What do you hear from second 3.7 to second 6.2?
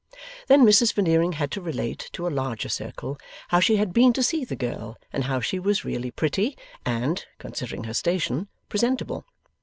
had been to see the girl, and how she was really